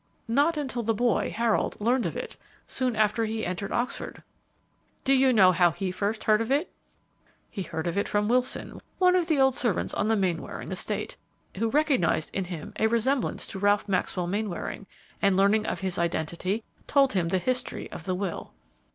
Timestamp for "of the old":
9.15-9.53